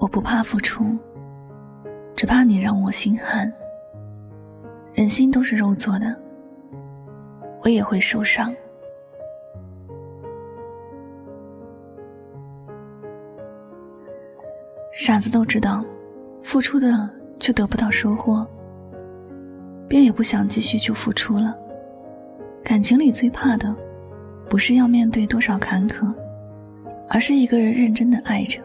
[0.00, 0.96] 我不怕付出，
[2.16, 3.52] 只怕你让我心寒。
[4.94, 6.16] 人心都是肉做的，
[7.62, 8.50] 我也会受伤。
[14.90, 15.84] 傻子都知道，
[16.40, 17.08] 付出的
[17.38, 18.46] 却得不到收获，
[19.86, 21.54] 便也不想继续去付出了。
[22.64, 23.76] 感情里最怕的，
[24.48, 26.10] 不是要面对多少坎坷，
[27.06, 28.60] 而是一个人认真的爱着，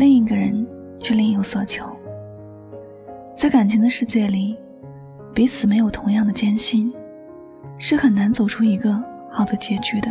[0.00, 0.66] 另一个人
[0.98, 1.94] 却另有所求。
[3.36, 4.58] 在感情的世界里，
[5.34, 6.90] 彼此没有同样的艰辛，
[7.76, 8.98] 是很难走出一个
[9.30, 10.10] 好的结局的。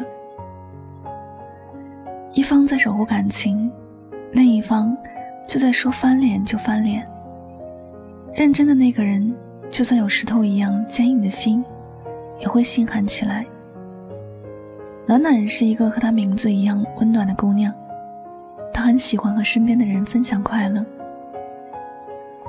[2.36, 3.72] 一方在守护感情，
[4.32, 4.96] 另一方。
[5.48, 7.04] 就在说翻脸就翻脸。
[8.36, 9.36] 认真的那个人，
[9.72, 11.66] 就算有石头一样坚硬的心，
[12.38, 13.44] 也会心寒起来。
[15.08, 17.74] 暖暖是一个和她名字一样温暖的姑娘，
[18.90, 20.84] 很喜欢和身边的人分享快乐。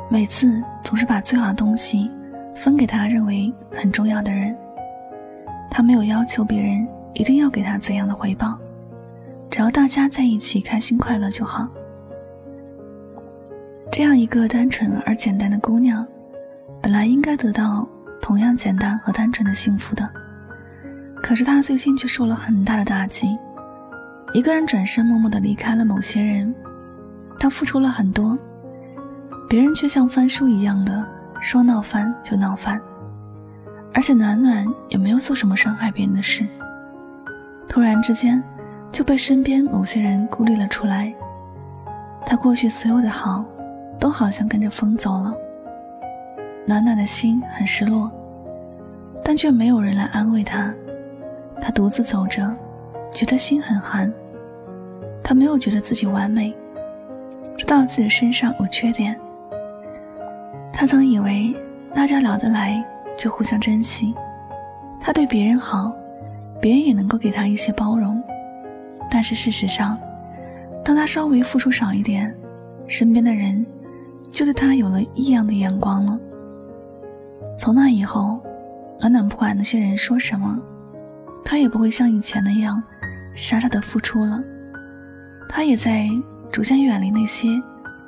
[0.08, 2.10] 每次总是把最好的东西
[2.56, 4.56] 分给他认为很重要的人。
[5.70, 8.58] 他没有要求别人一定要给他怎样的回报，
[9.50, 11.68] 只要大家在一起开心快乐就好。
[13.92, 16.06] 这样一个单纯而简单的姑娘，
[16.80, 17.86] 本来应该得到
[18.22, 20.08] 同样简单和单纯的幸福的，
[21.22, 23.36] 可是她最近却受了很大的打击。
[24.32, 26.54] 一个人转身默默地离开了某些人，
[27.38, 28.38] 他付出了很多，
[29.48, 31.04] 别人却像翻书一样的
[31.40, 32.80] 说闹翻就闹翻，
[33.92, 36.46] 而且暖暖也没有做什么伤害别人的事，
[37.68, 38.42] 突然之间
[38.92, 41.12] 就被身边某些人孤立了出来，
[42.24, 43.44] 他过去所有的好。
[43.98, 45.34] 都好像跟着风走了，
[46.66, 48.10] 暖暖的心很失落，
[49.22, 50.72] 但却没有人来安慰他，
[51.60, 52.50] 他独自走着，
[53.12, 54.10] 觉得心很寒。
[55.22, 56.54] 他没有觉得自己完美，
[57.56, 59.18] 知道自己身上有缺点。
[60.72, 61.54] 他曾以为
[61.94, 62.84] 大家聊得来
[63.16, 64.14] 就互相珍惜，
[65.00, 65.94] 他对别人好，
[66.60, 68.22] 别人也能够给他一些包容。
[69.10, 69.98] 但是事实上，
[70.84, 72.34] 当他稍微付出少一点，
[72.86, 73.66] 身边的人。
[74.32, 76.16] 就对他有了异样的眼光了。
[77.58, 78.40] 从那以后，
[79.00, 80.56] 暖暖不管那些人说什么，
[81.42, 82.80] 他也不会像以前那样
[83.34, 84.40] 傻傻的付出了。
[85.52, 86.08] 他也在
[86.52, 87.60] 逐渐远离那些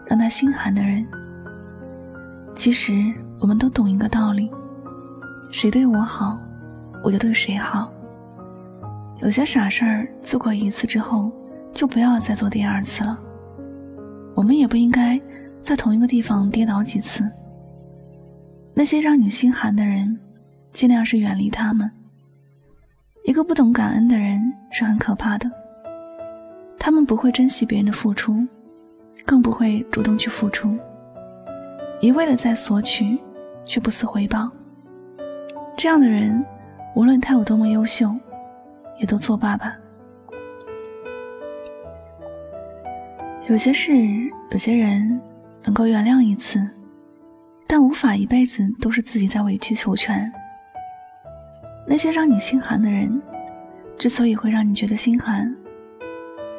[0.06, 1.04] 让他心寒的人。
[2.54, 2.92] 其实
[3.40, 4.48] 我们都懂一个道理：
[5.50, 6.38] 谁对我好，
[7.02, 7.92] 我就对谁好。
[9.20, 11.32] 有些傻事儿做过一次之后，
[11.74, 13.18] 就不要再做第二次了。
[14.34, 15.20] 我们也不应该。
[15.62, 17.22] 在同一个地方跌倒几次，
[18.74, 20.18] 那些让你心寒的人，
[20.72, 21.88] 尽量是远离他们。
[23.22, 24.42] 一个不懂感恩的人
[24.72, 25.48] 是很可怕的，
[26.84, 28.44] 他们不会珍惜别人的付出，
[29.24, 30.76] 更不会主动去付出，
[32.00, 33.16] 一味的在索取，
[33.64, 34.50] 却不思回报。
[35.76, 36.44] 这样的人，
[36.96, 38.10] 无论他有多么优秀，
[38.98, 39.76] 也都作罢吧。
[43.48, 43.92] 有些事，
[44.50, 45.20] 有些人。
[45.64, 46.58] 能够原谅一次，
[47.68, 50.28] 但无法一辈子都是自己在委曲求全。
[51.86, 53.22] 那些让你心寒的人，
[53.96, 55.54] 之所以会让你觉得心寒，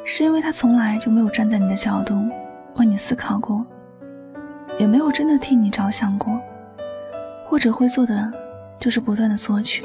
[0.04, 2.28] 是因为他从来就没有站在你的角度
[2.76, 3.66] 为你思考过，
[4.78, 6.38] 也没有真的替你着想过，
[7.46, 8.30] 或者会做的
[8.78, 9.82] 就是不断的索取。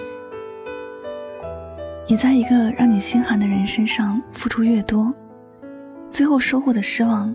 [2.05, 5.13] 你在一个让你心寒的人身上付出越多，
[6.11, 7.33] 最后收获的失望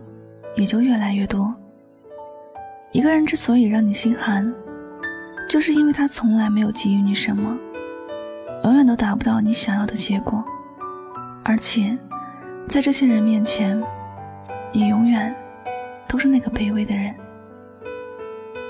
[0.54, 1.54] 也就越来越多。
[2.92, 4.52] 一个人之所以让你心寒，
[5.48, 7.56] 就是因为他从来没有给予你什么，
[8.64, 10.44] 永远都达不到你想要的结果，
[11.44, 11.96] 而且，
[12.68, 13.80] 在这些人面前，
[14.72, 15.34] 你永远
[16.08, 17.14] 都是那个卑微的人。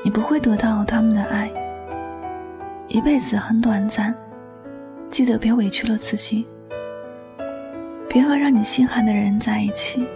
[0.04, 1.50] 你不会得到他们的爱，
[2.86, 4.14] 一辈子很短暂，
[5.10, 6.46] 记得别委屈了自己，
[8.08, 10.06] 别和让你心寒的人在一起，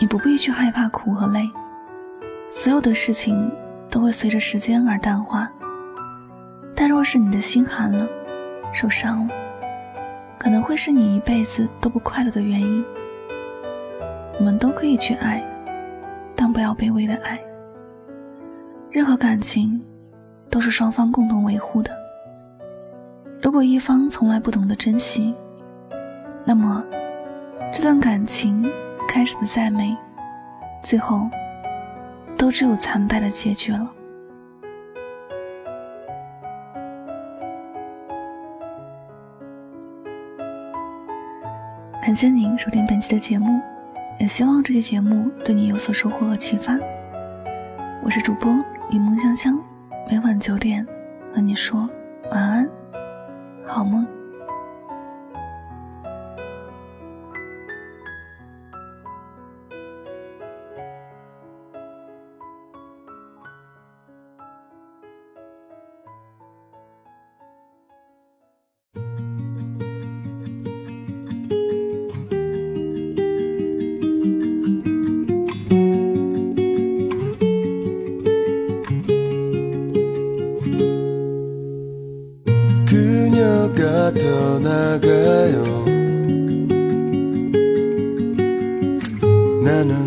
[0.00, 1.46] 你不必去害怕苦和累。
[2.50, 3.52] 所有的事情
[3.90, 5.50] 都会随着时间而淡化，
[6.74, 8.08] 但若是你的心寒了，
[8.72, 9.34] 受伤了，
[10.38, 12.84] 可能会是你一辈子都不快乐的原因。
[14.38, 15.42] 我们都可以去爱，
[16.36, 17.38] 但不要卑微的爱。
[18.90, 19.84] 任何感情
[20.48, 21.90] 都是双方共同维护的。
[23.42, 25.34] 如果一方从来不懂得珍惜，
[26.44, 26.84] 那么
[27.72, 28.70] 这段感情
[29.08, 29.96] 开始的再美，
[30.82, 31.28] 最后。
[32.38, 33.90] 都只有惨败的结局了。
[42.08, 43.60] 感谢您收听本期的节目，
[44.18, 46.74] 也希望这期节目对你有所收获和启发。
[48.02, 48.50] 我是主播
[48.88, 49.62] 柠檬香香，
[50.10, 50.86] 每晚九点
[51.34, 51.86] 和你说
[52.30, 52.66] 晚安，
[53.66, 54.06] 好梦。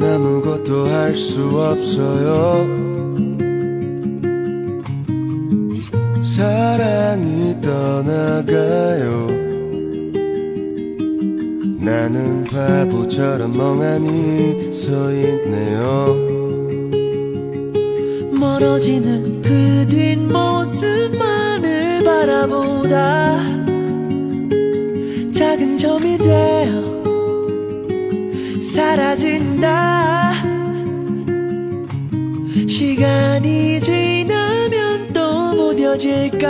[0.04, 2.66] 아무것도 할 수 없어요.
[6.22, 9.28] 사랑이 떠나가요.
[11.80, 16.16] 나는 바보처럼 멍하니 서 있네요.
[18.40, 21.22] 멀어지는 그 뒷모습만을
[22.04, 23.61] 바라보다
[29.62, 30.34] 사라진다
[32.68, 36.48] 시간이 지나면 또 무뎌질까?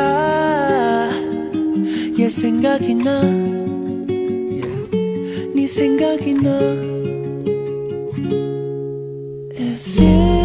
[2.18, 3.22] 얘 생각이 나.
[5.54, 6.50] 네 생각이 나.
[9.60, 10.42] If you.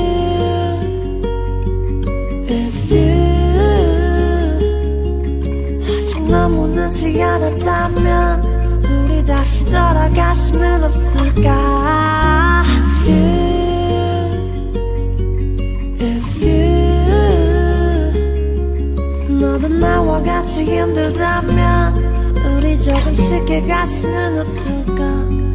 [5.88, 11.75] 아직 너무 늦지 않았다면 우리 다시 돌아갈 수는 없을까
[20.64, 25.45] 힘들다면 우리 조금 쉽게 갈 수는 없을까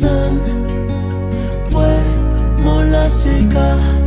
[0.00, 0.62] 난
[1.74, 4.01] 왜 몰랐을까